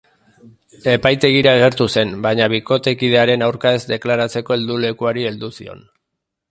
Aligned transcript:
Epaitegira 0.93 1.51
agertu 1.57 1.87
zen, 1.97 2.15
baina 2.27 2.47
bikotekidearen 2.55 3.47
aurka 3.49 3.77
ez 3.81 3.85
deklaratzeko 3.95 4.59
heldulekuari 4.59 5.29
heldu 5.31 5.57
zion. 5.61 5.89